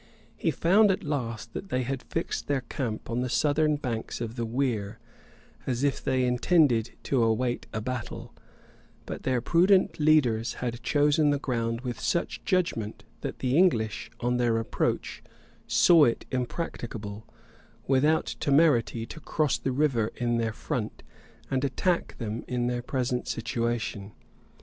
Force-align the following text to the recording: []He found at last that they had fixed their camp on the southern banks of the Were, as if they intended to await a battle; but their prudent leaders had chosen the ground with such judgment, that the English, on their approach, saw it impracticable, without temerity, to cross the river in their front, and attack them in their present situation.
[]He 0.35 0.49
found 0.49 0.89
at 0.89 1.03
last 1.03 1.53
that 1.53 1.69
they 1.69 1.83
had 1.83 2.01
fixed 2.01 2.47
their 2.47 2.61
camp 2.61 3.07
on 3.07 3.19
the 3.19 3.29
southern 3.29 3.75
banks 3.75 4.19
of 4.19 4.35
the 4.35 4.47
Were, 4.47 4.97
as 5.67 5.83
if 5.83 6.03
they 6.03 6.23
intended 6.25 6.93
to 7.03 7.21
await 7.21 7.67
a 7.71 7.81
battle; 7.81 8.33
but 9.05 9.21
their 9.21 9.41
prudent 9.41 9.99
leaders 9.99 10.53
had 10.55 10.81
chosen 10.81 11.29
the 11.29 11.37
ground 11.37 11.81
with 11.81 11.99
such 11.99 12.43
judgment, 12.45 13.03
that 13.21 13.37
the 13.45 13.55
English, 13.55 14.09
on 14.19 14.37
their 14.37 14.57
approach, 14.57 15.21
saw 15.67 16.05
it 16.05 16.25
impracticable, 16.31 17.27
without 17.87 18.35
temerity, 18.39 19.05
to 19.05 19.19
cross 19.19 19.59
the 19.59 19.71
river 19.71 20.09
in 20.15 20.37
their 20.37 20.51
front, 20.51 21.03
and 21.51 21.63
attack 21.63 22.17
them 22.17 22.43
in 22.47 22.65
their 22.65 22.81
present 22.81 23.27
situation. 23.27 24.13